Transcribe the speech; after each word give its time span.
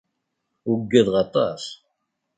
Uggadeɣ 0.71 1.15
aṭas. 1.23 1.63